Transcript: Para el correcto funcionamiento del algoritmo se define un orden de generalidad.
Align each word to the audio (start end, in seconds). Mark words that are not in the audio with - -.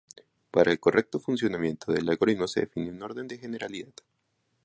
Para 0.49 0.71
el 0.71 0.79
correcto 0.79 1.19
funcionamiento 1.19 1.91
del 1.91 2.09
algoritmo 2.09 2.47
se 2.47 2.61
define 2.61 2.89
un 2.89 3.03
orden 3.03 3.27
de 3.27 3.37
generalidad. 3.37 3.93